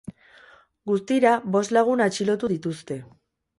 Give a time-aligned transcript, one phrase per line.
[0.91, 3.01] Guztira, bost lagun atxilotu dituzte.